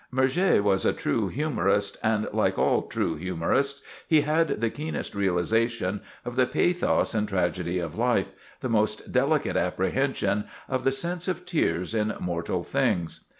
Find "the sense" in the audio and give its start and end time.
10.85-11.27